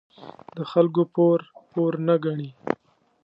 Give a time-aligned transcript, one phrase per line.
[0.57, 1.39] د خلکو پور،
[1.71, 2.49] پور نه گڼي.